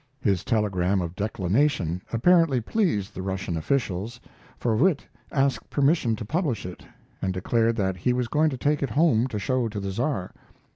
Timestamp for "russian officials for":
3.21-4.75